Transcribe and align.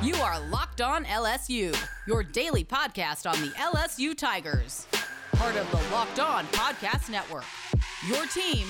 You 0.00 0.14
are 0.14 0.38
Locked 0.38 0.80
On 0.80 1.04
LSU, 1.06 1.76
your 2.06 2.22
daily 2.22 2.64
podcast 2.64 3.28
on 3.28 3.40
the 3.42 3.48
LSU 3.56 4.16
Tigers. 4.16 4.86
Part 5.32 5.56
of 5.56 5.68
the 5.72 5.92
Locked 5.92 6.20
On 6.20 6.46
Podcast 6.46 7.10
Network. 7.10 7.42
Your 8.06 8.24
team 8.28 8.64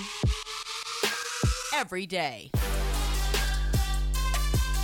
every 1.74 2.06
day. 2.06 2.50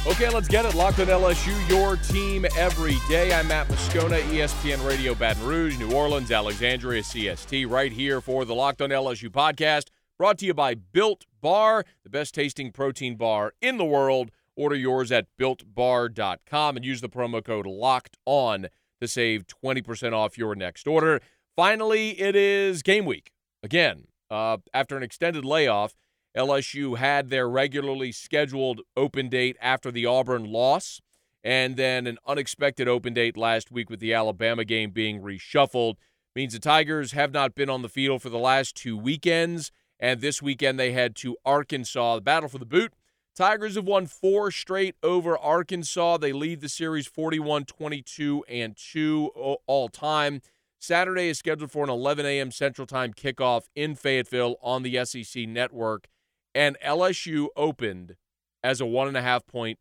Okay, 0.06 0.28
let's 0.28 0.46
get 0.46 0.66
it. 0.66 0.74
Locked 0.74 1.00
on 1.00 1.06
LSU, 1.06 1.66
your 1.66 1.96
team 1.96 2.44
every 2.58 2.98
day. 3.08 3.32
I'm 3.32 3.48
Matt 3.48 3.66
Moscona, 3.68 4.20
ESPN 4.24 4.86
Radio 4.86 5.14
Baton 5.14 5.46
Rouge, 5.46 5.78
New 5.78 5.92
Orleans, 5.92 6.30
Alexandria, 6.30 7.00
CST, 7.00 7.70
right 7.70 7.90
here 7.90 8.20
for 8.20 8.44
the 8.44 8.54
Locked 8.54 8.82
on 8.82 8.90
LSU 8.90 9.30
podcast, 9.30 9.84
brought 10.18 10.36
to 10.40 10.44
you 10.44 10.52
by 10.52 10.74
Built 10.74 11.24
Bar, 11.40 11.86
the 12.02 12.10
best 12.10 12.34
tasting 12.34 12.70
protein 12.70 13.16
bar 13.16 13.54
in 13.62 13.78
the 13.78 13.84
world. 13.86 14.30
Order 14.56 14.76
yours 14.76 15.10
at 15.10 15.26
builtbar.com 15.38 16.76
and 16.76 16.84
use 16.84 17.00
the 17.00 17.08
promo 17.08 17.44
code 17.44 17.66
LOCKED 17.66 18.16
ON 18.24 18.68
to 19.00 19.08
save 19.08 19.46
20% 19.46 20.12
off 20.12 20.38
your 20.38 20.54
next 20.54 20.86
order. 20.86 21.20
Finally, 21.56 22.20
it 22.20 22.36
is 22.36 22.82
game 22.82 23.04
week. 23.04 23.32
Again, 23.62 24.06
uh, 24.30 24.58
after 24.72 24.96
an 24.96 25.02
extended 25.02 25.44
layoff, 25.44 25.94
LSU 26.36 26.98
had 26.98 27.30
their 27.30 27.48
regularly 27.48 28.10
scheduled 28.10 28.80
open 28.96 29.28
date 29.28 29.56
after 29.60 29.90
the 29.90 30.06
Auburn 30.06 30.44
loss, 30.44 31.00
and 31.44 31.76
then 31.76 32.06
an 32.06 32.18
unexpected 32.26 32.88
open 32.88 33.14
date 33.14 33.36
last 33.36 33.70
week 33.70 33.88
with 33.88 34.00
the 34.00 34.12
Alabama 34.12 34.64
game 34.64 34.90
being 34.90 35.20
reshuffled. 35.20 35.94
Means 36.34 36.52
the 36.52 36.58
Tigers 36.58 37.12
have 37.12 37.32
not 37.32 37.54
been 37.54 37.70
on 37.70 37.82
the 37.82 37.88
field 37.88 38.20
for 38.20 38.30
the 38.30 38.38
last 38.38 38.74
two 38.74 38.96
weekends, 38.96 39.70
and 40.00 40.20
this 40.20 40.42
weekend 40.42 40.78
they 40.78 40.90
head 40.90 41.14
to 41.16 41.36
Arkansas, 41.44 42.16
the 42.16 42.20
battle 42.20 42.48
for 42.48 42.58
the 42.58 42.66
boot. 42.66 42.92
Tigers 43.34 43.74
have 43.74 43.86
won 43.86 44.06
four 44.06 44.52
straight 44.52 44.94
over 45.02 45.36
Arkansas. 45.36 46.18
They 46.18 46.32
lead 46.32 46.60
the 46.60 46.68
series 46.68 47.08
41 47.08 47.64
22 47.64 48.44
and 48.48 48.76
2 48.76 49.26
all 49.66 49.88
time. 49.88 50.40
Saturday 50.78 51.28
is 51.28 51.38
scheduled 51.38 51.72
for 51.72 51.82
an 51.82 51.90
11 51.90 52.26
a.m. 52.26 52.52
Central 52.52 52.86
Time 52.86 53.12
kickoff 53.12 53.62
in 53.74 53.96
Fayetteville 53.96 54.56
on 54.62 54.82
the 54.82 55.04
SEC 55.04 55.48
network. 55.48 56.08
And 56.54 56.76
LSU 56.84 57.48
opened 57.56 58.16
as 58.62 58.80
a 58.80 58.86
one 58.86 59.08
and 59.08 59.16
a 59.16 59.22
half 59.22 59.46
point 59.46 59.80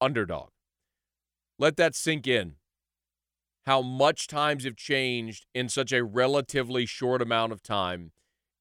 underdog. 0.00 0.50
Let 1.58 1.76
that 1.78 1.96
sink 1.96 2.28
in. 2.28 2.54
How 3.66 3.82
much 3.82 4.28
times 4.28 4.64
have 4.64 4.76
changed 4.76 5.46
in 5.52 5.68
such 5.68 5.92
a 5.92 6.04
relatively 6.04 6.86
short 6.86 7.20
amount 7.20 7.52
of 7.52 7.62
time. 7.62 8.12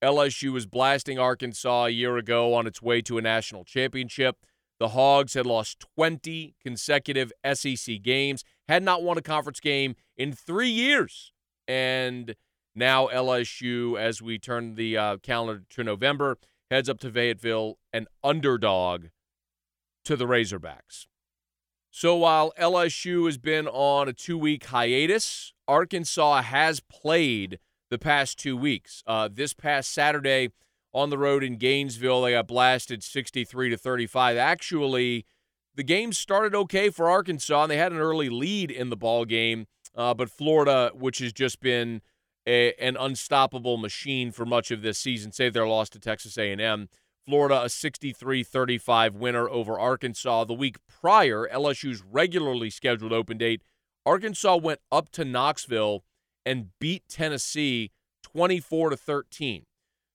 LSU 0.03 0.51
was 0.51 0.65
blasting 0.65 1.17
Arkansas 1.17 1.85
a 1.85 1.89
year 1.89 2.17
ago 2.17 2.53
on 2.53 2.67
its 2.67 2.81
way 2.81 3.01
to 3.01 3.17
a 3.17 3.21
national 3.21 3.63
championship. 3.63 4.45
The 4.79 4.89
Hogs 4.89 5.33
had 5.33 5.45
lost 5.45 5.79
20 5.95 6.55
consecutive 6.61 7.31
SEC 7.53 8.01
games, 8.03 8.43
had 8.67 8.83
not 8.83 9.01
won 9.01 9.17
a 9.17 9.23
conference 9.23 9.59
game 9.59 9.95
in 10.15 10.33
three 10.33 10.69
years. 10.69 11.31
And 11.67 12.35
now 12.75 13.07
LSU, 13.07 13.99
as 13.99 14.21
we 14.21 14.37
turn 14.37 14.75
the 14.75 14.95
uh, 14.97 15.17
calendar 15.17 15.63
to 15.71 15.83
November, 15.83 16.37
heads 16.69 16.89
up 16.89 16.99
to 16.99 17.11
Fayetteville, 17.11 17.79
an 17.91 18.05
underdog 18.23 19.07
to 20.05 20.15
the 20.15 20.25
Razorbacks. 20.25 21.07
So 21.89 22.15
while 22.15 22.53
LSU 22.59 23.25
has 23.25 23.39
been 23.39 23.67
on 23.67 24.07
a 24.07 24.13
two 24.13 24.37
week 24.37 24.65
hiatus, 24.65 25.53
Arkansas 25.67 26.43
has 26.43 26.79
played 26.79 27.57
the 27.89 27.97
past 27.97 28.37
two 28.37 28.57
weeks. 28.57 29.03
Uh, 29.07 29.29
this 29.31 29.53
past 29.53 29.91
Saturday 29.91 30.49
on 30.93 31.09
the 31.09 31.17
road 31.17 31.43
in 31.43 31.57
Gainesville, 31.57 32.21
they 32.21 32.31
got 32.31 32.47
blasted 32.47 33.03
63 33.03 33.69
to 33.69 33.77
35. 33.77 34.37
Actually, 34.37 35.25
the 35.75 35.83
game 35.83 36.11
started 36.11 36.55
okay 36.55 36.89
for 36.89 37.09
Arkansas, 37.09 37.63
and 37.63 37.71
they 37.71 37.77
had 37.77 37.91
an 37.91 37.99
early 37.99 38.29
lead 38.29 38.71
in 38.71 38.89
the 38.89 38.97
ball 38.97 39.25
game. 39.25 39.67
Uh, 39.95 40.13
but 40.13 40.29
Florida, 40.29 40.91
which 40.93 41.19
has 41.19 41.33
just 41.33 41.59
been 41.59 42.01
a, 42.47 42.73
an 42.73 42.97
unstoppable 42.97 43.77
machine 43.77 44.31
for 44.31 44.45
much 44.45 44.71
of 44.71 44.81
this 44.81 44.97
season, 44.97 45.31
save 45.31 45.53
their 45.53 45.67
loss 45.67 45.89
to 45.89 45.99
Texas 45.99 46.37
A&M. 46.37 46.89
Florida, 47.25 47.63
a 47.63 47.65
63-35 47.65 49.13
winner 49.13 49.49
over 49.49 49.77
Arkansas. 49.77 50.45
The 50.45 50.53
week 50.53 50.77
prior, 50.87 51.47
LSU's 51.53 52.01
regularly 52.01 52.69
scheduled 52.69 53.11
open 53.11 53.37
date, 53.37 53.61
Arkansas 54.05 54.55
went 54.55 54.79
up 54.91 55.09
to 55.09 55.25
Knoxville 55.25 56.03
and 56.47 56.69
beat 56.79 57.03
Tennessee 57.09 57.91
24 58.23 58.91
to 58.91 58.97
13. 58.97 59.63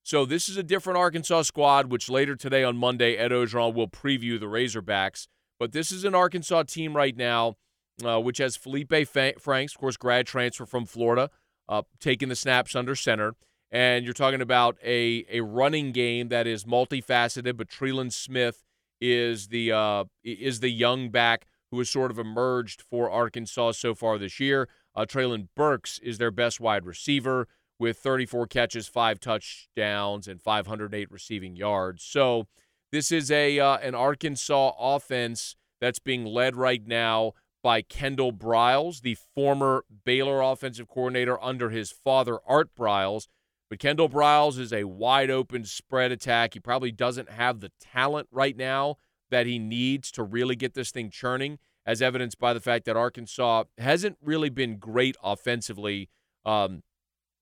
So 0.01 0.25
this 0.25 0.49
is 0.49 0.57
a 0.57 0.63
different 0.63 0.97
Arkansas 0.97 1.43
squad, 1.43 1.89
which 1.89 2.09
later 2.09 2.35
today 2.35 2.63
on 2.63 2.75
Monday, 2.75 3.15
Ed 3.15 3.31
Orgeron 3.31 3.73
will 3.73 3.87
preview 3.87 4.39
the 4.39 4.47
Razorbacks. 4.47 5.27
But 5.59 5.71
this 5.71 5.91
is 5.91 6.03
an 6.03 6.13
Arkansas 6.13 6.63
team 6.63 6.95
right 6.95 7.15
now, 7.15 7.55
uh, 8.03 8.19
which 8.19 8.39
has 8.39 8.57
Feleipe 8.57 9.39
Franks, 9.39 9.73
of 9.73 9.79
course, 9.79 9.95
grad 9.95 10.27
transfer 10.27 10.65
from 10.65 10.85
Florida, 10.85 11.29
uh, 11.69 11.83
taking 12.01 12.27
the 12.27 12.35
snaps 12.35 12.75
under 12.75 12.95
center. 12.95 13.35
And 13.71 14.03
you're 14.03 14.13
talking 14.13 14.41
about 14.41 14.77
a, 14.83 15.25
a 15.31 15.41
running 15.41 15.93
game 15.93 16.27
that 16.29 16.47
is 16.47 16.65
multifaceted, 16.65 17.55
but 17.55 17.69
Trelon 17.69 18.11
Smith 18.11 18.61
is 18.99 19.47
the 19.47 19.71
uh, 19.71 20.03
is 20.23 20.59
the 20.59 20.69
young 20.69 21.09
back 21.09 21.45
who 21.73 21.79
has 21.79 21.89
sort 21.89 22.11
of 22.11 22.19
emerged 22.19 22.83
for 22.83 23.09
Arkansas 23.09 23.71
so 23.71 23.95
far 23.95 24.19
this 24.19 24.39
year. 24.39 24.69
Uh, 24.95 25.05
Treylon 25.05 25.47
Burks 25.55 25.97
is 26.03 26.19
their 26.19 26.29
best 26.29 26.59
wide 26.59 26.85
receiver 26.85 27.47
with 27.79 27.97
34 27.97 28.45
catches, 28.45 28.87
five 28.87 29.19
touchdowns, 29.19 30.27
and 30.27 30.39
508 30.39 31.09
receiving 31.09 31.55
yards. 31.55 32.03
So 32.03 32.45
this 32.91 33.11
is 33.11 33.31
a 33.31 33.59
uh, 33.59 33.77
an 33.77 33.95
Arkansas 33.95 34.73
offense 34.79 35.55
that's 35.81 35.97
being 35.97 36.25
led 36.25 36.55
right 36.55 36.85
now 36.85 37.31
by 37.63 37.81
Kendall 37.81 38.31
Briles, 38.31 39.01
the 39.01 39.17
former 39.33 39.83
Baylor 40.05 40.41
offensive 40.41 40.87
coordinator 40.87 41.43
under 41.43 41.71
his 41.71 41.89
father 41.89 42.37
Art 42.47 42.69
Briles. 42.77 43.25
But 43.67 43.79
Kendall 43.79 44.09
Briles 44.09 44.59
is 44.59 44.71
a 44.71 44.83
wide 44.83 45.31
open 45.31 45.65
spread 45.65 46.11
attack. 46.11 46.53
He 46.53 46.59
probably 46.59 46.91
doesn't 46.91 47.31
have 47.31 47.61
the 47.61 47.71
talent 47.81 48.27
right 48.31 48.55
now 48.55 48.97
that 49.33 49.47
he 49.47 49.57
needs 49.57 50.11
to 50.11 50.21
really 50.21 50.55
get 50.55 50.75
this 50.75 50.91
thing 50.91 51.09
churning 51.09 51.57
as 51.87 52.01
evidenced 52.03 52.39
by 52.39 52.53
the 52.53 52.59
fact 52.59 52.85
that 52.85 52.95
Arkansas 52.95 53.63
hasn't 53.79 54.17
really 54.21 54.49
been 54.49 54.77
great 54.77 55.17
offensively, 55.23 56.07
um, 56.45 56.83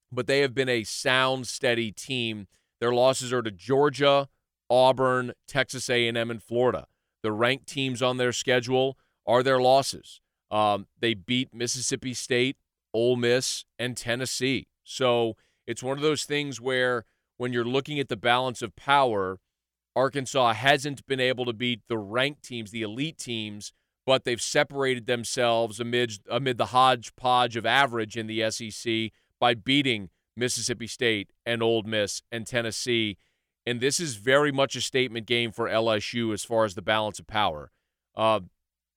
but 0.09 0.25
they 0.25 0.39
have 0.39 0.53
been 0.53 0.69
a 0.69 0.85
sound, 0.85 1.47
steady 1.47 1.91
team. 1.91 2.47
Their 2.79 2.93
losses 2.93 3.33
are 3.33 3.41
to 3.41 3.51
Georgia, 3.51 4.29
Auburn, 4.69 5.33
Texas 5.49 5.89
A&M, 5.89 6.31
and 6.31 6.41
Florida. 6.41 6.87
The 7.23 7.33
ranked 7.33 7.67
teams 7.67 8.01
on 8.01 8.15
their 8.15 8.31
schedule 8.31 8.97
are 9.27 9.43
their 9.43 9.59
losses. 9.59 10.21
Um, 10.49 10.87
they 10.97 11.13
beat 11.13 11.53
Mississippi 11.53 12.13
State, 12.13 12.55
Ole 12.93 13.17
Miss, 13.17 13.65
and 13.77 13.97
Tennessee. 13.97 14.67
So 14.85 15.35
it's 15.67 15.83
one 15.83 15.97
of 15.97 16.03
those 16.03 16.23
things 16.23 16.61
where 16.61 17.03
when 17.35 17.51
you're 17.51 17.65
looking 17.65 17.99
at 17.99 18.07
the 18.07 18.17
balance 18.17 18.61
of 18.61 18.77
power, 18.77 19.39
Arkansas 19.95 20.53
hasn't 20.53 21.05
been 21.05 21.19
able 21.19 21.45
to 21.45 21.53
beat 21.53 21.81
the 21.87 21.97
ranked 21.97 22.43
teams, 22.43 22.71
the 22.71 22.81
elite 22.81 23.17
teams, 23.17 23.73
but 24.05 24.23
they've 24.23 24.41
separated 24.41 25.05
themselves 25.05 25.79
amid 25.79 26.13
amid 26.29 26.57
the 26.57 26.67
hodgepodge 26.67 27.55
of 27.55 27.65
average 27.65 28.17
in 28.17 28.27
the 28.27 28.49
SEC 28.49 29.11
by 29.39 29.53
beating 29.53 30.09
Mississippi 30.35 30.87
State 30.87 31.31
and 31.45 31.61
Ole 31.61 31.83
Miss 31.83 32.21
and 32.31 32.47
Tennessee. 32.47 33.17
And 33.65 33.79
this 33.79 33.99
is 33.99 34.15
very 34.15 34.51
much 34.51 34.75
a 34.75 34.81
statement 34.81 35.27
game 35.27 35.51
for 35.51 35.67
LSU 35.67 36.33
as 36.33 36.43
far 36.43 36.65
as 36.65 36.73
the 36.73 36.81
balance 36.81 37.19
of 37.19 37.27
power. 37.27 37.71
Uh, 38.15 38.41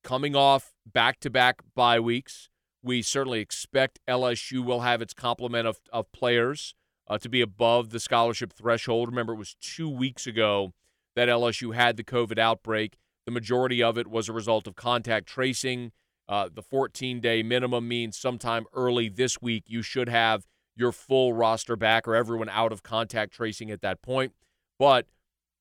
coming 0.03 0.35
off 0.35 0.73
back 0.87 1.21
to 1.21 1.31
back 1.31 1.63
bye 1.75 2.01
weeks, 2.01 2.49
we 2.83 3.03
certainly 3.03 3.41
expect 3.41 3.99
LSU 4.09 4.65
will 4.65 4.81
have 4.81 5.03
its 5.03 5.13
complement 5.13 5.67
of, 5.67 5.79
of 5.93 6.11
players 6.13 6.75
uh, 7.09 7.19
to 7.19 7.29
be 7.29 7.41
above 7.41 7.91
the 7.91 8.01
scholarship 8.01 8.53
threshold. 8.53 9.09
Remember, 9.09 9.35
it 9.35 9.39
was 9.39 9.57
two 9.61 9.89
weeks 9.89 10.27
ago 10.27 10.73
that 11.17 11.29
LSU 11.29 11.75
had 11.75 11.97
the 11.97 12.05
COVID 12.05 12.39
outbreak. 12.39 12.97
The 13.27 13.33
majority 13.33 13.83
of 13.83 13.97
it 13.99 14.07
was 14.07 14.29
a 14.29 14.33
result 14.33 14.67
of 14.67 14.75
contact 14.75 15.27
tracing. 15.27 15.93
Uh, 16.29 16.49
the 16.53 16.63
14 16.63 17.21
day 17.21 17.43
minimum 17.43 17.87
means 17.87 18.17
sometime 18.17 18.65
early 18.73 19.09
this 19.09 19.43
week 19.43 19.65
you 19.67 19.83
should 19.83 20.09
have 20.09 20.47
your 20.75 20.91
full 20.91 21.33
roster 21.33 21.77
back 21.77 22.09
or 22.09 22.15
everyone 22.15 22.49
out 22.49 22.73
of 22.73 22.83
contact 22.83 23.33
tracing 23.33 23.71
at 23.71 23.83
that 23.83 24.03
point. 24.03 24.33
But 24.79 25.07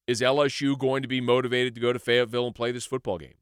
is 0.08 0.22
LSU 0.22 0.78
going 0.78 1.02
to 1.02 1.08
be 1.08 1.22
motivated 1.22 1.76
to 1.76 1.82
go 1.82 1.94
to 1.94 2.00
Fayetteville 2.00 2.48
and 2.48 2.56
play 2.56 2.72
this 2.72 2.86
football 2.86 3.18
game? 3.18 3.36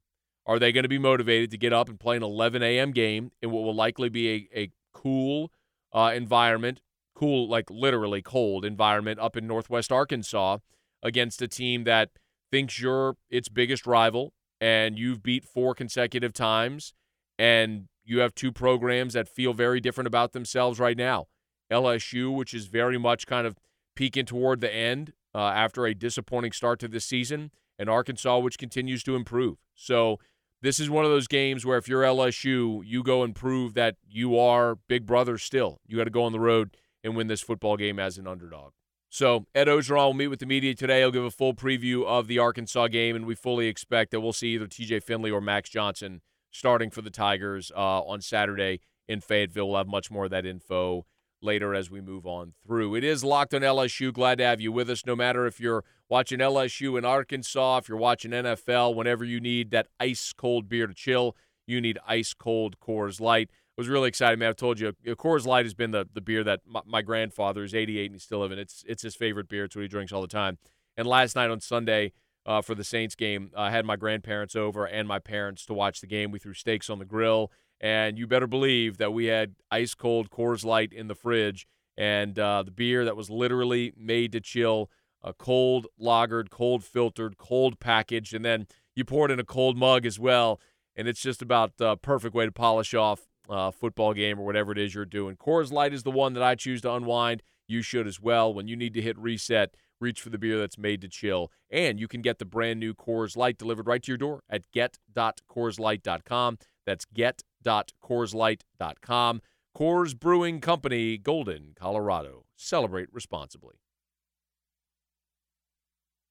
Are 0.46 0.60
they 0.60 0.72
going 0.72 0.84
to 0.84 0.90
be 0.90 0.98
motivated 0.98 1.52
to 1.52 1.58
get 1.58 1.72
up 1.72 1.88
and 1.88 2.00
play 2.00 2.18
an 2.18 2.24
11 2.24 2.64
a.m. 2.64 2.92
game 2.92 3.32
in 3.42 3.52
what 3.52 3.64
will 3.64 3.76
likely 3.76 4.10
be 4.10 4.50
a, 4.54 4.60
a 4.60 4.72
cool 4.94 5.52
uh, 5.94 6.12
environment, 6.14 6.82
cool, 7.22 7.48
like 7.48 7.70
literally 7.70 8.24
cold 8.24 8.66
environment 8.66 9.20
up 9.20 9.38
in 9.38 9.46
Northwest 9.46 9.92
Arkansas 9.92 10.58
against 11.04 11.40
a 11.44 11.48
team 11.48 11.84
that 11.84 12.10
thinks 12.52 12.82
you're 12.82 13.16
its 13.30 13.48
biggest 13.48 13.86
rival 13.86 14.34
and 14.60 14.98
you've 14.98 15.22
beat 15.22 15.46
four 15.46 15.76
consecutive 15.76 16.34
times 16.34 16.94
and 17.38 17.88
you 18.04 18.22
have 18.22 18.34
two 18.34 18.52
programs 18.52 19.14
that 19.14 19.30
feel 19.30 19.54
very 19.54 19.80
different 19.80 20.08
about 20.08 20.32
themselves 20.32 20.80
right 20.80 20.98
now. 20.98 21.28
LSU, 21.72 22.36
which 22.36 22.56
is 22.56 22.66
very 22.66 22.98
much 22.98 23.28
kind 23.28 23.46
of 23.46 23.56
peeking 23.96 24.26
toward 24.26 24.60
the 24.60 24.74
end 24.74 25.14
uh, 25.36 25.50
after 25.50 25.86
a 25.86 25.94
disappointing 25.94 26.52
start 26.52 26.80
to 26.80 26.88
this 26.88 27.06
season, 27.06 27.52
and 27.78 27.88
Arkansas, 27.88 28.40
which 28.40 28.58
continues 28.58 29.04
to 29.04 29.16
improve. 29.16 29.60
So 29.76 30.20
this 30.64 30.80
is 30.80 30.90
one 30.90 31.06
of 31.06 31.12
those 31.12 31.28
games 31.28 31.68
where 31.68 31.78
if 31.78 31.88
you're 31.88 32.02
LSU, 32.02 32.82
you 32.84 33.04
go 33.04 33.22
and 33.22 33.36
prove 33.36 33.76
that 33.76 33.98
you 34.10 34.40
are 34.40 34.80
big 34.88 35.06
brother 35.06 35.38
still. 35.38 35.82
You 35.86 35.98
got 35.98 36.06
to 36.06 36.10
go 36.10 36.24
on 36.24 36.32
the 36.32 36.40
road 36.40 36.76
and 37.04 37.16
win 37.16 37.28
this 37.28 37.42
football 37.42 37.78
game 37.78 38.00
as 38.00 38.18
an 38.18 38.28
underdog. 38.28 38.72
So 39.10 39.46
Ed 39.54 39.68
Orgeron 39.68 40.08
will 40.08 40.14
meet 40.14 40.30
with 40.30 40.40
the 40.40 40.46
media 40.46 40.74
today. 40.74 41.00
He'll 41.00 41.12
give 41.12 41.26
a 41.26 41.32
full 41.32 41.54
preview 41.54 42.06
of 42.06 42.28
the 42.28 42.40
Arkansas 42.40 42.88
game, 42.88 43.16
and 43.16 43.26
we 43.26 43.36
fully 43.36 43.68
expect 43.68 44.12
that 44.12 44.22
we'll 44.22 44.32
see 44.32 44.56
either 44.56 44.68
TJ 44.68 45.04
Finley 45.04 45.30
or 45.30 45.42
Max 45.42 45.70
Johnson 45.70 46.22
starting 46.50 46.90
for 46.90 47.02
the 47.02 47.10
Tigers 47.10 47.72
uh, 47.76 48.02
on 48.02 48.22
Saturday 48.22 48.80
in 49.10 49.20
Fayetteville. 49.20 49.68
We'll 49.68 49.78
have 49.78 49.88
much 49.88 50.10
more 50.12 50.26
of 50.26 50.32
that 50.32 50.46
info 50.46 51.06
later 51.42 51.74
as 51.74 51.90
we 51.90 52.00
move 52.00 52.26
on 52.26 52.54
through. 52.66 52.96
It 52.96 53.04
is 53.04 53.24
Locked 53.24 53.54
on 53.54 53.62
LSU. 53.62 54.14
Glad 54.14 54.38
to 54.38 54.46
have 54.46 54.62
you 54.62 54.72
with 54.72 54.90
us, 54.90 55.06
no 55.06 55.16
matter 55.16 55.46
if 55.46 55.60
you're 55.60 55.84
watching 56.08 56.40
LSU 56.40 56.98
in 56.98 57.04
Arkansas, 57.04 57.80
if 57.80 57.90
you're 57.90 57.98
watching 57.98 58.32
NFL, 58.32 58.96
whenever 58.96 59.26
you 59.26 59.40
need 59.40 59.72
that 59.72 59.88
ice 60.00 60.34
cold 60.34 60.70
beer 60.70 60.88
to 60.88 60.94
chill, 60.94 61.36
you 61.66 61.82
need 61.82 62.00
ice 62.08 62.34
cold 62.34 62.80
Coors 62.80 63.20
Light. 63.20 63.50
Was 63.78 63.88
really 63.88 64.10
excited, 64.10 64.38
man. 64.38 64.50
I've 64.50 64.58
told 64.58 64.80
you, 64.80 64.94
Coors 65.08 65.46
Light 65.46 65.66
has 65.66 65.74
been 65.74 65.92
the, 65.92 66.06
the 66.14 66.22
beer 66.22 66.44
that 66.44 66.60
my, 66.68 66.82
my 66.86 67.02
grandfather 67.02 67.64
is 67.64 67.74
88 67.74 68.06
and 68.06 68.16
he's 68.16 68.24
still 68.24 68.40
living. 68.40 68.60
It's 68.60 68.84
it's 68.88 69.02
his 69.02 69.16
favorite 69.16 69.48
beer. 69.48 69.64
It's 69.64 69.76
what 69.76 69.82
he 69.82 69.88
drinks 69.88 70.12
all 70.12 70.22
the 70.22 70.28
time. 70.28 70.58
And 70.98 71.08
last 71.08 71.36
night 71.36 71.50
on 71.50 71.62
Sunday 71.62 72.12
uh, 72.46 72.62
for 72.62 72.76
the 72.76 72.84
Saints 72.84 73.16
game, 73.16 73.52
I 73.56 73.72
had 73.72 73.86
my 73.86 73.96
grandparents 73.96 74.56
over 74.56 74.86
and 74.86 75.08
my 75.08 75.20
parents 75.20 75.66
to 75.68 75.74
watch 75.74 76.02
the 76.02 76.08
game. 76.08 76.32
We 76.32 76.40
threw 76.40 76.54
steaks 76.54 76.90
on 76.90 77.00
the 77.00 77.06
grill 77.06 77.52
and 77.80 78.20
you 78.20 78.28
better 78.28 78.48
believe 78.48 78.98
that 78.98 79.12
we 79.12 79.26
had 79.26 79.56
ice 79.72 79.96
cold 79.96 80.30
Coors 80.30 80.64
Light 80.64 80.94
in 80.94 81.08
the 81.08 81.16
fridge 81.16 81.66
and 81.98 82.38
uh, 82.38 82.64
the 82.64 82.72
beer 82.72 83.04
that 83.06 83.18
was 83.18 83.30
literally 83.30 83.94
made 83.98 84.32
to 84.34 84.40
chill, 84.40 84.90
a 85.24 85.34
cold 85.34 85.88
lagered, 86.00 86.50
cold 86.50 86.84
filtered, 86.84 87.38
cold 87.38 87.80
packaged, 87.80 88.34
and 88.34 88.46
then 88.46 88.68
you 88.96 89.04
pour 89.04 89.26
it 89.26 89.32
in 89.32 89.40
a 89.40 89.44
cold 89.44 89.78
mug 89.78 90.06
as 90.06 90.20
well. 90.20 90.60
And 90.96 91.08
it's 91.08 91.22
just 91.22 91.42
about 91.42 91.78
the 91.78 91.98
perfect 91.98 92.36
way 92.36 92.46
to 92.46 92.52
polish 92.52 92.94
off 92.94 93.28
a 93.50 93.72
football 93.72 94.14
game 94.14 94.40
or 94.40 94.46
whatever 94.46 94.72
it 94.72 94.78
is 94.78 94.96
you're 94.96 95.06
doing. 95.06 95.36
Coors 95.36 95.72
Light 95.72 95.94
is 95.94 96.04
the 96.04 96.12
one 96.12 96.34
that 96.34 96.44
I 96.44 96.56
choose 96.56 96.82
to 96.82 96.94
unwind. 96.94 97.42
You 97.68 97.82
should 97.82 98.06
as 98.08 98.20
well. 98.20 98.54
When 98.54 98.68
you 98.68 98.76
need 98.76 98.94
to 98.96 99.02
hit 99.02 99.18
reset, 99.18 99.74
reach 100.00 100.22
for 100.22 100.30
the 100.30 100.38
beer 100.38 100.60
that's 100.60 100.78
made 100.78 101.02
to 101.02 101.08
chill. 101.08 101.52
And 101.70 102.00
you 102.00 102.08
can 102.08 102.22
get 102.22 102.38
the 102.40 102.46
brand 102.46 102.80
new 102.80 102.94
Coors 102.94 103.36
Light 103.38 103.58
delivered 103.58 103.88
right 103.88 104.04
to 104.04 104.12
your 104.12 104.18
door 104.18 104.44
at 104.50 104.70
get.coorslight.com. 104.72 106.58
That's 106.86 107.06
get.coorslight.com. 107.06 109.42
Coors 109.78 110.20
Brewing 110.20 110.60
Company, 110.60 111.18
Golden, 111.18 111.72
Colorado. 111.76 112.44
Celebrate 112.58 113.08
responsibly. 113.14 113.76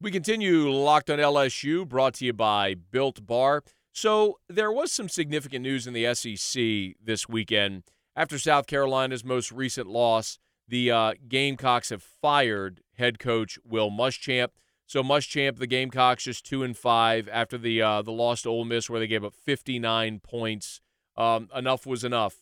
We 0.02 0.10
continue 0.10 0.70
locked 0.70 1.10
on 1.10 1.18
LSU, 1.18 1.86
brought 1.86 2.14
to 2.14 2.24
you 2.24 2.32
by 2.32 2.74
Built 2.74 3.26
Bar. 3.26 3.62
So, 3.92 4.38
there 4.48 4.70
was 4.72 4.92
some 4.92 5.08
significant 5.08 5.62
news 5.62 5.86
in 5.86 5.92
the 5.92 6.14
SEC 6.14 6.96
this 7.04 7.28
weekend. 7.28 7.82
After 8.14 8.38
South 8.38 8.66
Carolina's 8.66 9.24
most 9.24 9.50
recent 9.50 9.86
loss, 9.86 10.38
the 10.68 10.90
uh, 10.90 11.14
Gamecocks 11.28 11.90
have 11.90 12.02
fired 12.02 12.82
head 12.96 13.18
coach 13.18 13.58
Will 13.64 13.90
Muschamp. 13.90 14.50
So 14.86 15.02
Muschamp, 15.02 15.58
the 15.58 15.66
Gamecocks, 15.66 16.24
just 16.24 16.44
two 16.44 16.62
and 16.62 16.76
five 16.76 17.28
after 17.28 17.58
the 17.58 17.82
uh, 17.82 18.02
the 18.02 18.12
loss 18.12 18.42
to 18.42 18.48
Ole 18.48 18.64
Miss, 18.64 18.90
where 18.90 19.00
they 19.00 19.06
gave 19.06 19.24
up 19.24 19.34
59 19.34 20.20
points. 20.20 20.80
Um, 21.16 21.48
enough 21.54 21.86
was 21.86 22.04
enough. 22.04 22.36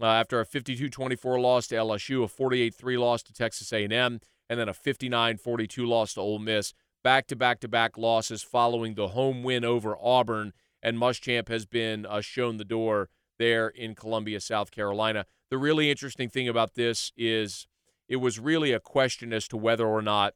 Uh, 0.00 0.06
after 0.06 0.40
a 0.40 0.46
52-24 0.46 1.40
loss 1.40 1.66
to 1.66 1.74
LSU, 1.74 2.22
a 2.22 2.28
48-3 2.28 2.96
loss 2.96 3.24
to 3.24 3.32
Texas 3.32 3.72
A&M, 3.72 3.90
and 3.90 4.60
then 4.60 4.68
a 4.68 4.72
59-42 4.72 5.84
loss 5.84 6.14
to 6.14 6.20
Ole 6.20 6.38
Miss. 6.38 6.74
Back 7.02 7.26
to 7.26 7.34
back 7.34 7.58
to 7.60 7.68
back 7.68 7.98
losses 7.98 8.44
following 8.44 8.94
the 8.94 9.08
home 9.08 9.42
win 9.42 9.64
over 9.64 9.96
Auburn, 10.00 10.52
and 10.82 10.96
Muschamp 10.96 11.48
has 11.48 11.66
been 11.66 12.06
uh, 12.06 12.20
shown 12.20 12.56
the 12.56 12.64
door 12.64 13.08
there 13.38 13.68
in 13.68 13.94
Columbia, 13.94 14.40
South 14.40 14.70
Carolina. 14.70 15.26
The 15.50 15.58
really 15.58 15.90
interesting 15.90 16.28
thing 16.28 16.48
about 16.48 16.74
this 16.74 17.12
is 17.16 17.66
it 18.08 18.16
was 18.16 18.38
really 18.38 18.72
a 18.72 18.80
question 18.80 19.32
as 19.32 19.48
to 19.48 19.56
whether 19.56 19.86
or 19.86 20.02
not 20.02 20.34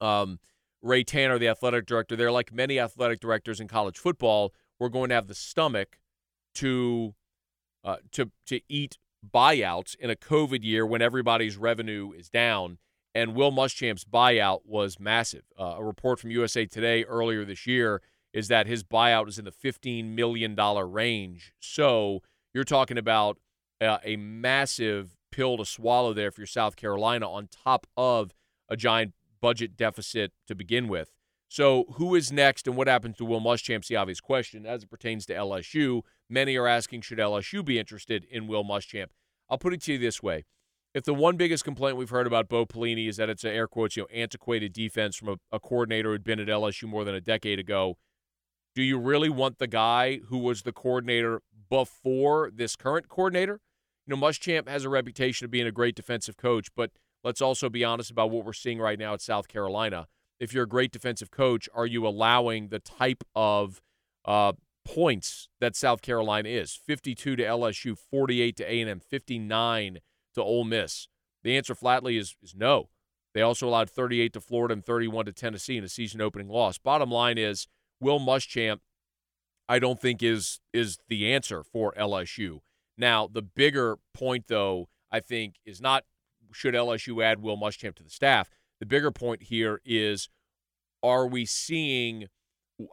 um, 0.00 0.40
Ray 0.82 1.04
Tanner, 1.04 1.38
the 1.38 1.48
athletic 1.48 1.86
director, 1.86 2.16
there, 2.16 2.32
like 2.32 2.52
many 2.52 2.78
athletic 2.78 3.20
directors 3.20 3.60
in 3.60 3.68
college 3.68 3.98
football, 3.98 4.54
we're 4.78 4.88
going 4.88 5.10
to 5.10 5.14
have 5.14 5.26
the 5.26 5.34
stomach 5.34 5.98
to 6.54 7.14
uh, 7.84 7.96
to 8.12 8.30
to 8.46 8.60
eat 8.68 8.98
buyouts 9.34 9.94
in 9.96 10.10
a 10.10 10.16
COVID 10.16 10.64
year 10.64 10.86
when 10.86 11.02
everybody's 11.02 11.56
revenue 11.56 12.12
is 12.12 12.28
down. 12.28 12.78
And 13.14 13.34
Will 13.34 13.50
Muschamp's 13.50 14.04
buyout 14.04 14.60
was 14.64 15.00
massive. 15.00 15.42
Uh, 15.58 15.74
a 15.78 15.84
report 15.84 16.20
from 16.20 16.30
USA 16.30 16.64
Today 16.64 17.04
earlier 17.04 17.44
this 17.44 17.66
year 17.66 18.00
is 18.32 18.48
that 18.48 18.66
his 18.66 18.84
buyout 18.84 19.28
is 19.28 19.38
in 19.38 19.44
the 19.44 19.50
$15 19.50 20.14
million 20.14 20.54
range. 20.56 21.52
So 21.60 22.22
you're 22.54 22.64
talking 22.64 22.98
about 22.98 23.38
uh, 23.80 23.98
a 24.04 24.16
massive 24.16 25.16
pill 25.32 25.56
to 25.56 25.64
swallow 25.64 26.12
there 26.12 26.30
for 26.30 26.42
your 26.42 26.46
South 26.46 26.76
Carolina 26.76 27.30
on 27.30 27.48
top 27.48 27.86
of 27.96 28.34
a 28.68 28.76
giant 28.76 29.14
budget 29.40 29.76
deficit 29.76 30.32
to 30.46 30.54
begin 30.54 30.88
with. 30.88 31.12
So, 31.48 31.86
who 31.94 32.14
is 32.14 32.30
next 32.30 32.68
and 32.68 32.76
what 32.76 32.86
happens 32.86 33.16
to 33.16 33.24
Will 33.24 33.40
Muschamp's 33.40 33.88
the 33.88 33.96
obvious 33.96 34.20
question 34.20 34.66
as 34.66 34.84
it 34.84 34.90
pertains 34.90 35.26
to 35.26 35.34
LSU. 35.34 36.02
Many 36.28 36.56
are 36.56 36.68
asking, 36.68 37.00
should 37.00 37.18
LSU 37.18 37.64
be 37.64 37.76
interested 37.76 38.24
in 38.30 38.46
Will 38.46 38.62
Muschamp? 38.62 39.06
I'll 39.48 39.58
put 39.58 39.72
it 39.72 39.82
to 39.82 39.94
you 39.94 39.98
this 39.98 40.22
way. 40.22 40.44
If 40.94 41.04
the 41.04 41.14
one 41.14 41.36
biggest 41.36 41.64
complaint 41.64 41.96
we've 41.96 42.10
heard 42.10 42.28
about 42.28 42.48
Bo 42.48 42.66
Pelini 42.66 43.08
is 43.08 43.16
that 43.16 43.28
it's 43.28 43.42
an 43.42 43.50
air 43.50 43.66
quotes, 43.66 43.96
you 43.96 44.04
know, 44.04 44.08
antiquated 44.14 44.72
defense 44.72 45.16
from 45.16 45.28
a, 45.28 45.36
a 45.50 45.58
coordinator 45.58 46.10
who'd 46.10 46.22
been 46.22 46.38
at 46.38 46.46
LSU 46.46 46.84
more 46.84 47.04
than 47.04 47.16
a 47.16 47.20
decade 47.20 47.58
ago, 47.58 47.96
do 48.80 48.84
you 48.86 48.98
really 48.98 49.30
want 49.30 49.58
the 49.58 49.66
guy 49.66 50.18
who 50.28 50.38
was 50.38 50.62
the 50.62 50.72
coordinator 50.72 51.42
before 51.68 52.50
this 52.52 52.76
current 52.76 53.08
coordinator? 53.08 53.60
You 54.06 54.16
know, 54.16 54.20
Muschamp 54.20 54.68
has 54.68 54.84
a 54.84 54.88
reputation 54.88 55.44
of 55.44 55.50
being 55.50 55.66
a 55.66 55.72
great 55.72 55.94
defensive 55.94 56.36
coach, 56.36 56.68
but– 56.74 56.90
let's 57.22 57.40
also 57.40 57.68
be 57.68 57.84
honest 57.84 58.10
about 58.10 58.30
what 58.30 58.44
we're 58.44 58.52
seeing 58.52 58.78
right 58.78 58.98
now 58.98 59.14
at 59.14 59.20
South 59.20 59.48
Carolina. 59.48 60.06
If 60.38 60.54
you're 60.54 60.64
a 60.64 60.68
great 60.68 60.90
defensive 60.90 61.30
coach, 61.30 61.68
are 61.74 61.86
you 61.86 62.06
allowing 62.06 62.68
the 62.68 62.78
type 62.78 63.24
of 63.34 63.82
uh, 64.24 64.52
points 64.84 65.48
that 65.60 65.76
South 65.76 66.00
Carolina 66.00 66.48
is? 66.48 66.74
52 66.74 67.36
to 67.36 67.42
LSU, 67.42 67.96
48 67.98 68.56
to 68.56 68.64
A&M, 68.64 69.00
59 69.00 69.98
to 70.34 70.42
Ole 70.42 70.64
Miss. 70.64 71.08
The 71.42 71.56
answer 71.56 71.74
flatly 71.74 72.16
is, 72.16 72.36
is 72.42 72.54
no. 72.54 72.88
They 73.34 73.42
also 73.42 73.68
allowed 73.68 73.90
38 73.90 74.32
to 74.32 74.40
Florida 74.40 74.72
and 74.72 74.84
31 74.84 75.26
to 75.26 75.32
Tennessee 75.32 75.76
in 75.76 75.84
a 75.84 75.88
season 75.88 76.20
opening 76.20 76.48
loss. 76.48 76.78
Bottom 76.78 77.10
line 77.10 77.38
is 77.38 77.68
Will 78.00 78.18
Muschamp, 78.18 78.80
I 79.68 79.78
don't 79.78 80.00
think 80.00 80.22
is 80.22 80.60
is 80.72 80.98
the 81.08 81.32
answer 81.32 81.62
for 81.62 81.92
LSU. 81.98 82.60
Now, 82.96 83.26
the 83.26 83.42
bigger 83.42 83.98
point 84.14 84.46
though, 84.48 84.88
I 85.10 85.20
think, 85.20 85.56
is 85.64 85.80
not 85.80 86.04
should 86.52 86.74
LSU 86.74 87.22
add 87.22 87.40
Will 87.40 87.56
Muschamp 87.56 87.94
to 87.96 88.02
the 88.02 88.10
staff? 88.10 88.50
The 88.80 88.86
bigger 88.86 89.10
point 89.10 89.44
here 89.44 89.80
is 89.84 90.28
are 91.02 91.26
we 91.26 91.46
seeing 91.46 92.26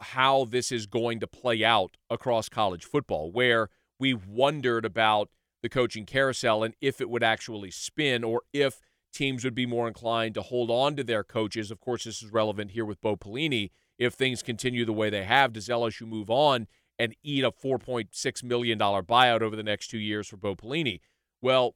how 0.01 0.45
this 0.45 0.71
is 0.71 0.85
going 0.85 1.19
to 1.19 1.27
play 1.27 1.63
out 1.63 1.97
across 2.09 2.49
college 2.49 2.83
football, 2.83 3.31
where 3.31 3.69
we've 3.99 4.25
wondered 4.27 4.85
about 4.85 5.29
the 5.63 5.69
coaching 5.69 6.05
carousel 6.05 6.63
and 6.63 6.75
if 6.81 7.01
it 7.01 7.09
would 7.09 7.23
actually 7.23 7.71
spin 7.71 8.23
or 8.23 8.41
if 8.53 8.79
teams 9.13 9.43
would 9.43 9.55
be 9.55 9.65
more 9.65 9.87
inclined 9.87 10.35
to 10.35 10.41
hold 10.41 10.69
on 10.69 10.95
to 10.95 11.03
their 11.03 11.23
coaches. 11.23 11.71
Of 11.71 11.79
course, 11.79 12.03
this 12.03 12.21
is 12.21 12.31
relevant 12.31 12.71
here 12.71 12.85
with 12.85 13.01
Bo 13.01 13.15
Pelini. 13.15 13.71
If 13.97 14.13
things 14.13 14.43
continue 14.43 14.85
the 14.85 14.93
way 14.93 15.09
they 15.09 15.23
have, 15.23 15.53
does 15.53 15.67
LSU 15.67 16.07
move 16.07 16.29
on 16.29 16.67
and 16.99 17.15
eat 17.23 17.43
a 17.43 17.51
$4.6 17.51 18.43
million 18.43 18.77
buyout 18.77 19.41
over 19.41 19.55
the 19.55 19.63
next 19.63 19.87
two 19.87 19.99
years 19.99 20.27
for 20.27 20.37
Bo 20.37 20.55
Pelini? 20.55 20.99
Well, 21.41 21.75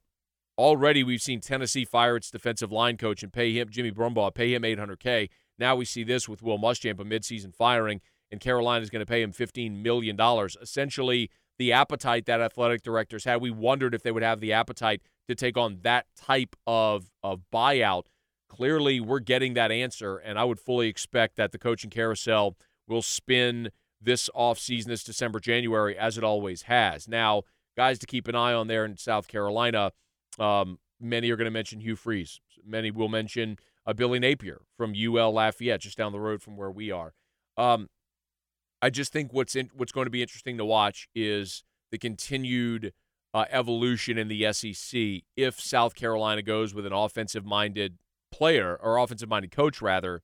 Already, 0.57 1.03
we've 1.03 1.21
seen 1.21 1.41
Tennessee 1.41 1.85
fire 1.85 2.15
its 2.15 2.29
defensive 2.29 2.71
line 2.71 2.97
coach 2.97 3.23
and 3.23 3.31
pay 3.31 3.51
him 3.53 3.69
Jimmy 3.69 3.91
Brumbaugh, 3.91 4.33
pay 4.33 4.53
him 4.53 4.63
800k. 4.63 5.29
Now 5.57 5.75
we 5.75 5.85
see 5.85 6.03
this 6.03 6.29
with 6.29 6.43
Will 6.43 6.59
Muschamp, 6.59 6.99
a 6.99 7.03
midseason 7.03 7.55
firing, 7.55 8.01
and 8.29 8.39
Carolina 8.39 8.83
is 8.83 8.89
going 8.89 8.99
to 8.99 9.05
pay 9.05 9.21
him 9.21 9.31
15 9.31 9.81
million 9.81 10.15
dollars. 10.15 10.57
Essentially, 10.61 11.31
the 11.57 11.71
appetite 11.71 12.25
that 12.25 12.41
athletic 12.41 12.83
directors 12.83 13.23
had. 13.23 13.41
We 13.41 13.49
wondered 13.49 13.95
if 13.95 14.03
they 14.03 14.11
would 14.11 14.23
have 14.23 14.39
the 14.39 14.53
appetite 14.53 15.01
to 15.27 15.35
take 15.35 15.57
on 15.57 15.79
that 15.81 16.05
type 16.15 16.55
of 16.67 17.09
of 17.23 17.41
buyout. 17.51 18.03
Clearly, 18.51 18.99
we're 18.99 19.21
getting 19.21 19.53
that 19.53 19.71
answer, 19.71 20.17
and 20.17 20.37
I 20.37 20.43
would 20.43 20.59
fully 20.59 20.89
expect 20.89 21.37
that 21.37 21.53
the 21.53 21.57
coaching 21.57 21.89
carousel 21.89 22.57
will 22.85 23.01
spin 23.01 23.71
this 24.01 24.29
offseason, 24.35 24.87
this 24.87 25.05
December, 25.05 25.39
January, 25.39 25.97
as 25.97 26.17
it 26.17 26.23
always 26.25 26.63
has. 26.63 27.07
Now, 27.07 27.43
guys 27.77 27.97
to 27.99 28.05
keep 28.05 28.27
an 28.27 28.35
eye 28.35 28.51
on 28.51 28.67
there 28.67 28.83
in 28.83 28.97
South 28.97 29.29
Carolina. 29.29 29.93
Um, 30.37 30.79
many 30.99 31.31
are 31.31 31.37
going 31.37 31.45
to 31.45 31.51
mention 31.51 31.79
Hugh 31.79 31.95
Freeze. 31.95 32.41
Many 32.65 32.91
will 32.91 33.07
mention 33.07 33.57
uh, 33.85 33.93
Billy 33.93 34.19
Napier 34.19 34.59
from 34.75 34.93
UL 35.01 35.31
Lafayette, 35.31 35.79
just 35.79 35.97
down 35.97 36.11
the 36.11 36.19
road 36.19 36.41
from 36.41 36.57
where 36.57 36.69
we 36.69 36.91
are. 36.91 37.13
Um, 37.55 37.87
I 38.81 38.89
just 38.89 39.13
think 39.13 39.31
what's 39.31 39.55
in, 39.55 39.69
what's 39.73 39.93
going 39.93 40.07
to 40.07 40.11
be 40.11 40.21
interesting 40.21 40.57
to 40.57 40.65
watch 40.65 41.07
is 41.15 41.63
the 41.89 41.97
continued 41.97 42.91
uh, 43.33 43.45
evolution 43.49 44.17
in 44.17 44.27
the 44.27 44.51
SEC. 44.51 45.21
If 45.37 45.57
South 45.57 45.95
Carolina 45.95 46.41
goes 46.41 46.73
with 46.73 46.85
an 46.85 46.91
offensive-minded 46.91 47.97
player 48.31 48.77
or 48.81 48.97
offensive-minded 48.97 49.51
coach, 49.51 49.81
rather, 49.81 50.21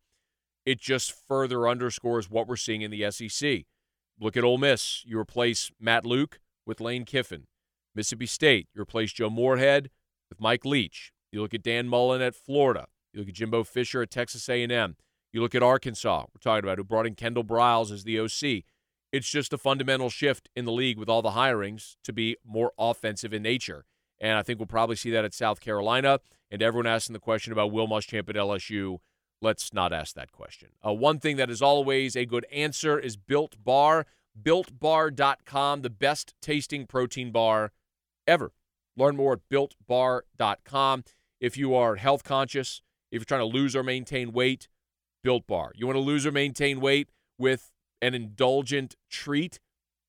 it 0.65 0.79
just 0.79 1.13
further 1.27 1.67
underscores 1.67 2.29
what 2.29 2.47
we're 2.47 2.55
seeing 2.55 2.81
in 2.81 2.91
the 2.91 3.09
SEC. 3.11 3.65
look 4.19 4.35
at 4.35 4.43
Ole 4.43 4.57
Miss. 4.57 5.03
You 5.05 5.19
replace 5.19 5.71
Matt 5.79 6.05
Luke 6.05 6.39
with 6.65 6.81
Lane 6.81 7.05
Kiffin. 7.05 7.47
Mississippi 7.95 8.25
State, 8.25 8.67
you 8.73 8.81
replace 8.81 9.13
Joe 9.13 9.29
Moorhead 9.29 9.89
with 10.29 10.41
Mike 10.41 10.65
Leach. 10.65 11.11
You 11.31 11.41
look 11.41 11.53
at 11.53 11.63
Dan 11.63 11.87
Mullen 11.87 12.21
at 12.21 12.35
Florida. 12.35 12.87
You 13.13 13.21
look 13.21 13.29
at 13.29 13.35
Jimbo 13.35 13.63
Fisher 13.63 14.01
at 14.01 14.11
Texas 14.11 14.47
A&M. 14.49 14.95
You 15.33 15.41
look 15.41 15.55
at 15.55 15.63
Arkansas. 15.63 16.25
We're 16.33 16.39
talking 16.39 16.63
about 16.63 16.77
who 16.77 16.83
brought 16.83 17.07
in 17.07 17.15
Kendall 17.15 17.43
Briles 17.43 17.91
as 17.91 18.03
the 18.03 18.19
OC. 18.19 18.63
It's 19.11 19.29
just 19.29 19.53
a 19.53 19.57
fundamental 19.57 20.09
shift 20.09 20.49
in 20.55 20.65
the 20.65 20.71
league 20.71 20.97
with 20.97 21.09
all 21.09 21.21
the 21.21 21.31
hirings 21.31 21.95
to 22.03 22.11
be 22.11 22.37
more 22.45 22.71
offensive 22.77 23.33
in 23.33 23.43
nature. 23.43 23.85
And 24.19 24.37
I 24.37 24.41
think 24.41 24.59
we'll 24.59 24.67
probably 24.67 24.95
see 24.95 25.11
that 25.11 25.25
at 25.25 25.33
South 25.33 25.59
Carolina. 25.59 26.19
And 26.49 26.61
everyone 26.61 26.87
asking 26.87 27.13
the 27.13 27.19
question 27.19 27.53
about 27.53 27.71
Will 27.71 27.87
Muschamp 27.87 28.29
at 28.29 28.35
LSU, 28.35 28.99
let's 29.41 29.73
not 29.73 29.93
ask 29.93 30.15
that 30.15 30.31
question. 30.31 30.69
Uh, 30.85 30.93
one 30.93 31.19
thing 31.19 31.37
that 31.37 31.49
is 31.49 31.61
always 31.61 32.15
a 32.15 32.25
good 32.25 32.45
answer 32.51 32.97
is 32.99 33.17
Built 33.17 33.63
Bar. 33.63 34.05
BuiltBar.com, 34.41 35.81
the 35.81 35.89
best 35.89 36.35
tasting 36.41 36.85
protein 36.85 37.31
bar 37.31 37.71
ever. 38.27 38.51
Learn 38.95 39.15
more 39.15 39.33
at 39.33 39.49
BuiltBar.com. 39.51 41.03
If 41.39 41.57
you 41.57 41.75
are 41.75 41.95
health 41.95 42.23
conscious, 42.23 42.81
if 43.11 43.19
you're 43.19 43.25
trying 43.25 43.41
to 43.41 43.45
lose 43.57 43.75
or 43.75 43.83
maintain 43.83 44.31
weight, 44.31 44.67
Built 45.23 45.47
Bar. 45.47 45.71
You 45.75 45.85
want 45.85 45.97
to 45.97 46.01
lose 46.01 46.25
or 46.25 46.31
maintain 46.31 46.79
weight 46.79 47.09
with 47.37 47.71
an 48.01 48.13
indulgent 48.13 48.95
treat? 49.09 49.59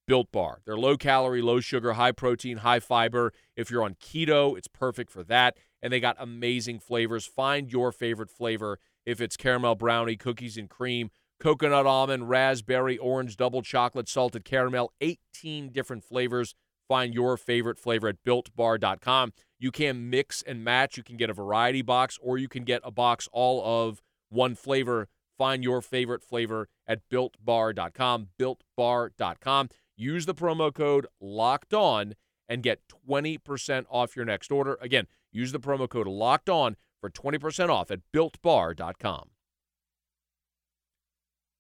Built 0.09 0.33
Bar. 0.33 0.62
They're 0.65 0.79
low 0.79 0.97
calorie, 0.97 1.43
low 1.43 1.61
sugar, 1.61 1.93
high 1.93 2.12
protein, 2.12 2.59
high 2.59 2.81
fiber. 2.81 3.31
If 3.55 3.71
you're 3.71 3.85
on 3.85 3.95
keto, 3.95 4.57
it's 4.57 4.67
perfect 4.67 5.11
for 5.11 5.23
that. 5.25 5.59
And 5.83 5.93
they 5.93 6.00
got 6.00 6.17
amazing 6.19 6.81
flavors. 6.81 7.27
Find 7.27 7.71
your 7.71 7.93
favorite 7.93 8.31
flavor. 8.31 8.79
If 9.05 9.21
it's 9.21 9.37
caramel 9.37 9.75
brownie, 9.75 10.17
cookies 10.17 10.57
and 10.57 10.69
cream, 10.69 11.11
coconut 11.38 11.85
almond, 11.85 12.31
raspberry, 12.31 12.97
orange, 12.97 13.37
double 13.37 13.61
chocolate, 13.61 14.09
salted 14.09 14.47
caramel, 14.47 14.93
18 15.03 15.73
different 15.73 16.03
flavors. 16.03 16.55
Find 16.88 17.12
your 17.12 17.37
favorite 17.37 17.79
flavor 17.79 18.09
at 18.09 18.25
builtbar.com. 18.27 19.35
You 19.59 19.71
can 19.71 20.09
mix 20.09 20.41
and 20.41 20.65
match. 20.65 20.97
You 20.97 21.03
can 21.03 21.19
get 21.19 21.29
a 21.29 21.35
variety 21.35 21.83
box 21.83 22.19
or 22.23 22.38
you 22.38 22.49
can 22.49 22.65
get 22.65 22.81
a 22.83 22.91
box 22.91 23.29
all 23.31 23.62
of 23.62 24.00
one 24.31 24.55
flavor. 24.55 25.09
Find 25.37 25.62
your 25.62 25.83
favorite 25.83 26.25
flavor 26.25 26.67
at 26.87 27.00
builtbar.com. 27.11 28.29
Builtbar.com. 28.41 29.69
Use 30.00 30.26
the 30.26 30.35
promo 30.35 30.73
code 30.73 31.09
locked 31.21 31.75
on 31.75 32.14
and 32.49 32.62
get 32.62 32.83
20% 33.09 33.85
off 33.90 34.14
your 34.14 34.25
next 34.25 34.52
order. 34.52 34.78
Again, 34.81 35.09
use 35.33 35.50
the 35.50 35.59
promo 35.59 35.88
code 35.88 36.07
locked 36.07 36.49
on 36.49 36.76
for 37.00 37.11
20% 37.11 37.69
off 37.69 37.90
at 37.90 38.00
builtbar.com. 38.14 39.31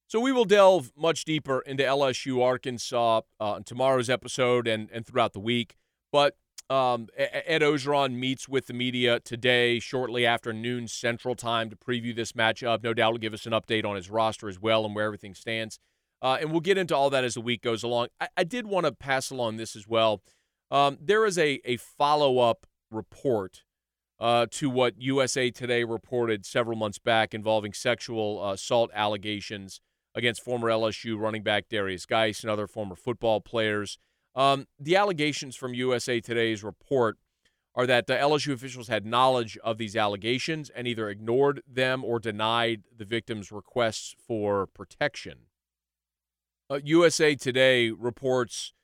So 0.06 0.20
we 0.20 0.30
will 0.32 0.44
delve 0.44 0.92
much 0.96 1.24
deeper 1.24 1.60
into 1.60 1.82
LSU 1.82 2.42
Arkansas 2.42 3.22
uh, 3.40 3.60
tomorrow's 3.66 4.08
episode 4.08 4.68
and, 4.68 4.88
and 4.90 5.04
throughout 5.04 5.32
the 5.32 5.40
week. 5.40 5.74
But 6.12 6.36
um, 6.70 7.08
Ed 7.16 7.62
Orgeron 7.62 8.14
meets 8.14 8.48
with 8.48 8.68
the 8.68 8.72
media 8.72 9.20
today, 9.20 9.80
shortly 9.80 10.24
after 10.24 10.52
noon 10.52 10.86
Central 10.86 11.34
Time, 11.34 11.70
to 11.70 11.76
preview 11.76 12.14
this 12.14 12.32
matchup. 12.32 12.84
No 12.84 12.94
doubt 12.94 13.12
will 13.12 13.18
give 13.18 13.34
us 13.34 13.46
an 13.46 13.52
update 13.52 13.84
on 13.84 13.96
his 13.96 14.08
roster 14.08 14.48
as 14.48 14.60
well 14.60 14.86
and 14.86 14.94
where 14.94 15.04
everything 15.04 15.34
stands. 15.34 15.78
Uh, 16.20 16.38
and 16.40 16.50
we'll 16.50 16.60
get 16.60 16.78
into 16.78 16.96
all 16.96 17.10
that 17.10 17.24
as 17.24 17.34
the 17.34 17.40
week 17.40 17.62
goes 17.62 17.82
along. 17.82 18.08
I, 18.20 18.28
I 18.36 18.44
did 18.44 18.66
want 18.66 18.86
to 18.86 18.92
pass 18.92 19.30
along 19.30 19.56
this 19.56 19.76
as 19.76 19.86
well. 19.86 20.22
Um, 20.70 20.98
there 21.00 21.24
is 21.24 21.38
a, 21.38 21.60
a 21.64 21.76
follow 21.76 22.38
up 22.38 22.66
report 22.90 23.62
uh, 24.20 24.46
to 24.50 24.68
what 24.68 25.00
USA 25.00 25.50
Today 25.50 25.84
reported 25.84 26.44
several 26.44 26.76
months 26.76 26.98
back 26.98 27.34
involving 27.34 27.72
sexual 27.72 28.42
uh, 28.42 28.52
assault 28.54 28.90
allegations 28.92 29.80
against 30.14 30.42
former 30.42 30.68
LSU 30.68 31.18
running 31.18 31.42
back 31.42 31.68
Derrius 31.68 32.06
Guice 32.06 32.42
and 32.42 32.50
other 32.50 32.66
former 32.66 32.96
football 32.96 33.40
players. 33.40 33.98
Um, 34.34 34.66
the 34.78 34.96
allegations 34.96 35.56
from 35.56 35.74
USA 35.74 36.20
Today's 36.20 36.64
report 36.64 37.16
are 37.74 37.86
that 37.86 38.08
the 38.08 38.14
LSU 38.14 38.52
officials 38.52 38.88
had 38.88 39.06
knowledge 39.06 39.56
of 39.58 39.78
these 39.78 39.94
allegations 39.94 40.68
and 40.70 40.88
either 40.88 41.08
ignored 41.08 41.62
them 41.66 42.04
or 42.04 42.18
denied 42.18 42.82
the 42.96 43.04
victims' 43.04 43.52
requests 43.52 44.16
for 44.26 44.66
protection. 44.66 45.38
Uh, 46.70 46.80
USA 46.84 47.34
Today 47.34 47.90
reports 47.90 48.74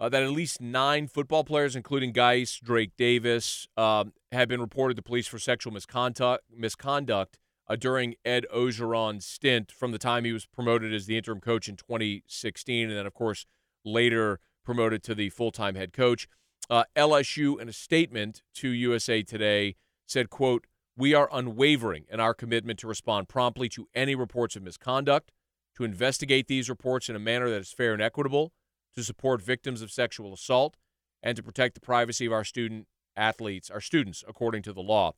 uh, 0.00 0.08
that 0.08 0.22
at 0.22 0.30
least 0.30 0.62
nine 0.62 1.06
football 1.06 1.44
players, 1.44 1.76
including 1.76 2.10
Guice, 2.10 2.58
Drake 2.58 2.92
Davis, 2.96 3.68
um, 3.76 4.14
have 4.32 4.48
been 4.48 4.62
reported 4.62 4.96
to 4.96 5.02
police 5.02 5.26
for 5.26 5.38
sexual 5.38 5.70
misconduct, 5.70 6.44
misconduct 6.50 7.38
uh, 7.68 7.76
during 7.76 8.14
Ed 8.24 8.46
Orgeron's 8.50 9.26
stint 9.26 9.70
from 9.70 9.92
the 9.92 9.98
time 9.98 10.24
he 10.24 10.32
was 10.32 10.46
promoted 10.46 10.94
as 10.94 11.04
the 11.04 11.18
interim 11.18 11.40
coach 11.40 11.68
in 11.68 11.76
2016, 11.76 12.88
and 12.88 12.96
then, 12.96 13.04
of 13.04 13.12
course, 13.12 13.44
later 13.84 14.40
promoted 14.64 15.02
to 15.02 15.14
the 15.14 15.28
full-time 15.28 15.74
head 15.74 15.92
coach. 15.92 16.26
Uh, 16.70 16.84
LSU, 16.96 17.60
in 17.60 17.68
a 17.68 17.74
statement 17.74 18.42
to 18.54 18.70
USA 18.70 19.22
Today, 19.22 19.76
said, 20.06 20.30
"quote 20.30 20.66
We 20.96 21.12
are 21.12 21.28
unwavering 21.30 22.06
in 22.10 22.20
our 22.20 22.32
commitment 22.32 22.78
to 22.78 22.86
respond 22.86 23.28
promptly 23.28 23.68
to 23.70 23.86
any 23.94 24.14
reports 24.14 24.56
of 24.56 24.62
misconduct." 24.62 25.30
To 25.76 25.84
investigate 25.84 26.46
these 26.46 26.68
reports 26.68 27.08
in 27.08 27.16
a 27.16 27.20
manner 27.20 27.50
that 27.50 27.60
is 27.60 27.72
fair 27.72 27.92
and 27.92 28.02
equitable, 28.02 28.52
to 28.94 29.02
support 29.02 29.42
victims 29.42 29.82
of 29.82 29.90
sexual 29.90 30.32
assault, 30.32 30.76
and 31.22 31.36
to 31.36 31.42
protect 31.42 31.74
the 31.74 31.80
privacy 31.80 32.26
of 32.26 32.32
our 32.32 32.44
student 32.44 32.86
athletes, 33.16 33.70
our 33.70 33.80
students, 33.80 34.22
according 34.28 34.62
to 34.62 34.72
the 34.72 34.82
law. 34.82 35.12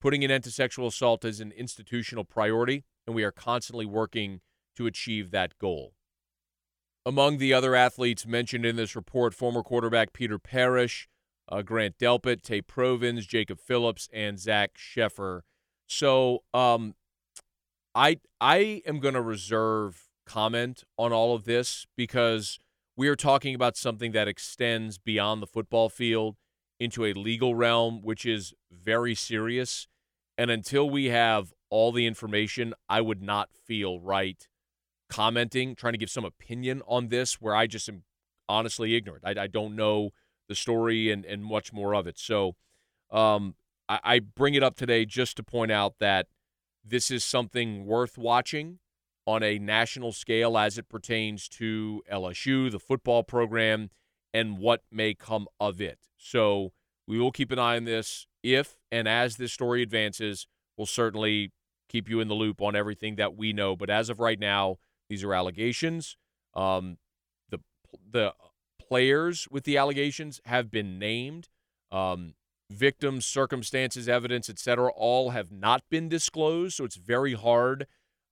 Putting 0.00 0.24
an 0.24 0.30
end 0.30 0.44
to 0.44 0.50
sexual 0.50 0.86
assault 0.86 1.24
is 1.24 1.40
an 1.40 1.52
institutional 1.52 2.24
priority, 2.24 2.84
and 3.06 3.14
we 3.14 3.22
are 3.22 3.30
constantly 3.30 3.86
working 3.86 4.40
to 4.76 4.86
achieve 4.86 5.30
that 5.30 5.58
goal. 5.58 5.92
Among 7.04 7.38
the 7.38 7.52
other 7.52 7.74
athletes 7.74 8.26
mentioned 8.26 8.64
in 8.64 8.76
this 8.76 8.96
report, 8.96 9.34
former 9.34 9.62
quarterback 9.62 10.12
Peter 10.12 10.38
Parrish, 10.38 11.08
uh, 11.48 11.62
Grant 11.62 11.98
Delpit, 11.98 12.42
Tay 12.42 12.62
Provins, 12.62 13.26
Jacob 13.26 13.58
Phillips, 13.58 14.08
and 14.12 14.38
Zach 14.38 14.72
Sheffer. 14.76 15.40
So 15.86 16.44
um, 16.54 16.94
I 17.94 18.18
I 18.40 18.82
am 18.86 19.00
going 19.00 19.14
to 19.14 19.20
reserve 19.20 20.08
comment 20.26 20.84
on 20.96 21.12
all 21.12 21.34
of 21.34 21.44
this 21.44 21.86
because 21.96 22.58
we 22.96 23.08
are 23.08 23.16
talking 23.16 23.54
about 23.54 23.76
something 23.76 24.12
that 24.12 24.28
extends 24.28 24.98
beyond 24.98 25.42
the 25.42 25.46
football 25.46 25.88
field 25.88 26.36
into 26.78 27.04
a 27.04 27.12
legal 27.12 27.54
realm, 27.54 28.00
which 28.02 28.24
is 28.24 28.54
very 28.70 29.14
serious. 29.14 29.88
And 30.38 30.50
until 30.50 30.88
we 30.88 31.06
have 31.06 31.52
all 31.68 31.92
the 31.92 32.06
information, 32.06 32.74
I 32.88 33.00
would 33.00 33.22
not 33.22 33.50
feel 33.52 34.00
right 34.00 34.46
commenting, 35.08 35.74
trying 35.74 35.94
to 35.94 35.98
give 35.98 36.10
some 36.10 36.24
opinion 36.24 36.82
on 36.86 37.08
this 37.08 37.40
where 37.40 37.54
I 37.54 37.66
just 37.66 37.88
am 37.88 38.04
honestly 38.48 38.94
ignorant. 38.94 39.24
I, 39.26 39.42
I 39.42 39.46
don't 39.48 39.74
know 39.74 40.10
the 40.48 40.54
story 40.54 41.10
and, 41.10 41.24
and 41.24 41.44
much 41.44 41.72
more 41.72 41.94
of 41.94 42.06
it. 42.06 42.18
So 42.18 42.54
um, 43.10 43.56
I, 43.88 44.00
I 44.04 44.18
bring 44.20 44.54
it 44.54 44.62
up 44.62 44.76
today 44.76 45.04
just 45.04 45.36
to 45.38 45.42
point 45.42 45.72
out 45.72 45.94
that– 45.98 46.28
this 46.84 47.10
is 47.10 47.24
something 47.24 47.84
worth 47.84 48.16
watching 48.18 48.78
on 49.26 49.42
a 49.42 49.58
national 49.58 50.12
scale 50.12 50.56
as 50.58 50.78
it 50.78 50.88
pertains 50.88 51.48
to 51.48 52.02
LSU, 52.10 52.70
the 52.70 52.78
football 52.78 53.22
program, 53.22 53.90
and 54.32 54.58
what 54.58 54.82
may 54.90 55.14
come 55.14 55.46
of 55.58 55.80
it. 55.80 55.98
So 56.16 56.72
we 57.06 57.18
will 57.18 57.32
keep 57.32 57.50
an 57.50 57.58
eye 57.58 57.76
on 57.76 57.84
this. 57.84 58.26
If 58.42 58.76
and 58.90 59.06
as 59.06 59.36
this 59.36 59.52
story 59.52 59.82
advances, 59.82 60.46
we'll 60.76 60.86
certainly 60.86 61.52
keep 61.88 62.08
you 62.08 62.20
in 62.20 62.28
the 62.28 62.34
loop 62.34 62.62
on 62.62 62.74
everything 62.74 63.16
that 63.16 63.36
we 63.36 63.52
know. 63.52 63.76
But 63.76 63.90
as 63.90 64.08
of 64.08 64.20
right 64.20 64.38
now, 64.38 64.78
these 65.08 65.24
are 65.24 65.34
allegations. 65.34 66.16
Um, 66.54 66.98
the 67.50 67.58
the 68.10 68.34
players 68.80 69.46
with 69.50 69.64
the 69.64 69.76
allegations 69.76 70.40
have 70.46 70.70
been 70.70 70.98
named. 70.98 71.48
Um, 71.92 72.34
victims, 72.70 73.26
circumstances, 73.26 74.08
evidence, 74.08 74.48
etc., 74.48 74.90
all 74.92 75.30
have 75.30 75.50
not 75.50 75.82
been 75.90 76.08
disclosed. 76.08 76.76
So 76.76 76.84
it's 76.84 76.96
very 76.96 77.34
hard 77.34 77.86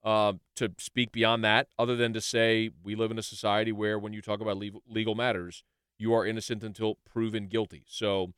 uh, 0.05 0.35
to 0.57 0.73
speak 0.79 1.13
beyond 1.13 1.45
that, 1.45 1.69
other 1.79 1.97
than 1.97 2.13
to 2.13 2.21
say 2.21 2.71
we 2.83 2.95
live 2.95 3.11
in 3.11 3.19
a 3.19 3.23
society 3.23 3.73
where 3.73 3.99
when 3.99 4.13
you 4.13 4.23
talk 4.23 4.41
about 4.41 4.63
legal 4.89 5.15
matters, 5.15 5.65
you 5.99 6.15
are 6.15 6.25
innocent 6.25 6.63
until 6.63 6.95
proven 7.05 7.49
guilty. 7.49 7.85
So 7.89 8.33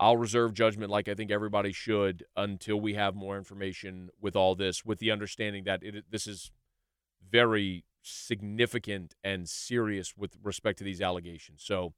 I'll 0.00 0.16
reserve 0.16 0.54
judgment, 0.54 0.90
like 0.90 1.08
I 1.08 1.14
think 1.14 1.30
everybody 1.30 1.72
should, 1.72 2.24
until 2.36 2.80
we 2.80 2.94
have 2.94 3.14
more 3.14 3.38
information 3.38 4.10
with 4.20 4.34
all 4.34 4.56
this, 4.56 4.84
with 4.84 4.98
the 4.98 5.12
understanding 5.12 5.64
that 5.64 5.82
it, 5.84 6.04
this 6.10 6.26
is 6.26 6.50
very 7.30 7.84
significant 8.02 9.14
and 9.22 9.48
serious 9.48 10.16
with 10.16 10.36
respect 10.42 10.78
to 10.78 10.84
these 10.84 11.00
allegations. 11.00 11.62
So 11.64 11.94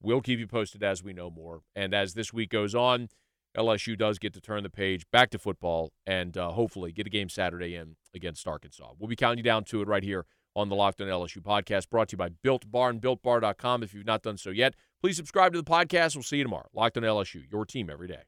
We'll 0.00 0.20
keep 0.20 0.38
you 0.38 0.46
posted 0.46 0.82
as 0.82 1.02
we 1.02 1.12
know 1.12 1.30
more. 1.30 1.62
And 1.74 1.94
as 1.94 2.14
this 2.14 2.32
week 2.32 2.50
goes 2.50 2.74
on, 2.74 3.08
LSU 3.56 3.98
does 3.98 4.18
get 4.18 4.32
to 4.34 4.40
turn 4.40 4.62
the 4.62 4.70
page 4.70 5.04
back 5.10 5.30
to 5.30 5.38
football 5.38 5.92
and 6.06 6.36
uh, 6.36 6.50
hopefully 6.50 6.92
get 6.92 7.06
a 7.06 7.10
game 7.10 7.28
Saturday 7.28 7.74
in 7.74 7.96
against 8.14 8.46
Arkansas. 8.46 8.92
We'll 8.98 9.08
be 9.08 9.16
counting 9.16 9.38
you 9.38 9.44
down 9.44 9.64
to 9.64 9.82
it 9.82 9.88
right 9.88 10.02
here 10.02 10.26
on 10.54 10.68
the 10.68 10.76
Locked 10.76 11.00
On 11.00 11.08
LSU 11.08 11.38
podcast, 11.38 11.88
brought 11.88 12.08
to 12.08 12.14
you 12.14 12.18
by 12.18 12.28
Built 12.28 12.70
Bar 12.70 12.90
and 12.90 13.00
BuiltBar.com. 13.00 13.82
If 13.82 13.94
you've 13.94 14.06
not 14.06 14.22
done 14.22 14.36
so 14.36 14.50
yet, 14.50 14.74
please 15.00 15.16
subscribe 15.16 15.52
to 15.52 15.58
the 15.58 15.68
podcast. 15.68 16.14
We'll 16.14 16.22
see 16.22 16.38
you 16.38 16.44
tomorrow. 16.44 16.68
Locked 16.72 16.96
On 16.96 17.02
LSU, 17.02 17.42
your 17.50 17.64
team 17.64 17.90
every 17.90 18.08
day. 18.08 18.22